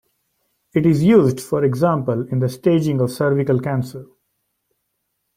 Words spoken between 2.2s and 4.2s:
in the staging of cervical cancer.